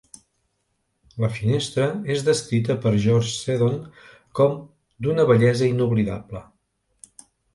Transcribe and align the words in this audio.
La 1.23 1.27
finestra 1.33 1.83
és 2.13 2.23
descrita 2.29 2.77
per 2.87 2.93
George 3.03 3.29
Seddon 3.33 3.77
com 4.41 4.57
d'una 5.07 5.27
"bellesa 5.33 5.69
inoblidable". 5.75 6.43